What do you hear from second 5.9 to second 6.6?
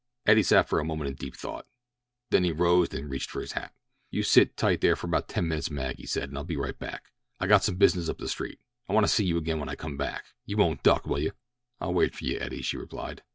he said, "and I'll be